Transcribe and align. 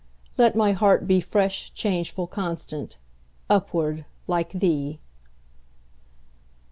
Let 0.35 0.55
my 0.55 0.71
heart 0.71 1.05
be 1.05 1.21
Fresh, 1.21 1.75
changeful, 1.75 2.25
constant, 2.25 2.97
Upward, 3.51 4.03
like 4.27 4.49
thee! 4.51 4.99